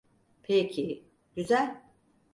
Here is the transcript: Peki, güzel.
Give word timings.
Peki, 0.43 1.03
güzel. 1.35 1.83